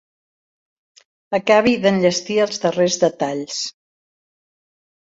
Acabi 1.39 1.75
d'enllestir 1.85 2.41
els 2.47 2.65
darrers 2.65 2.99
detalls. 3.07 3.63